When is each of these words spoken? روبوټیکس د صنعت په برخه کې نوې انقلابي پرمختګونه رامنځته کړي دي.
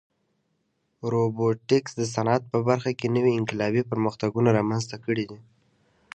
روبوټیکس 1.11 1.91
د 1.97 2.01
صنعت 2.13 2.43
په 2.51 2.59
برخه 2.69 2.91
کې 2.99 3.07
نوې 3.15 3.31
انقلابي 3.39 3.81
پرمختګونه 3.91 4.49
رامنځته 4.57 4.95
کړي 5.05 5.25
دي. 5.29 5.39